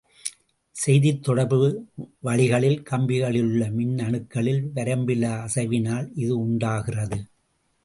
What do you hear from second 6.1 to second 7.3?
இது உண்டாகிறது.